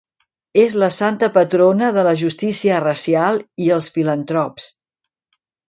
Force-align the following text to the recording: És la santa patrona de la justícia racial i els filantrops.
És 0.61 0.77
la 0.83 0.87
santa 0.95 1.29
patrona 1.35 1.91
de 1.99 2.07
la 2.09 2.15
justícia 2.23 2.81
racial 2.87 3.39
i 3.67 3.71
els 3.79 3.93
filantrops. 3.99 4.69